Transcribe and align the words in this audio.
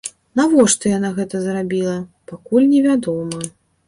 Навошта 0.39 0.93
яна 0.97 1.11
гэта 1.17 1.41
зрабіла, 1.43 1.93
пакуль 2.31 2.65
не 2.73 2.81
вядома. 2.87 3.45